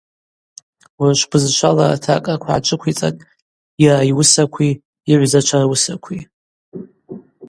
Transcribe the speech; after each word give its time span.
Урышв 0.99 1.25
бызшвала 1.29 1.85
ратакӏраква 1.91 2.41
гӏаджвыквицӏатӏ 2.41 3.25
йара 3.83 4.07
йуысакви 4.09 4.69
йыгӏвзачва 5.09 5.59
руысакви. 5.63 6.19